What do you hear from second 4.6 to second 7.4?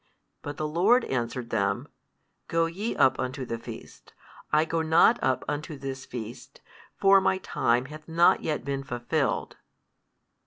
go not up unto this feast, for My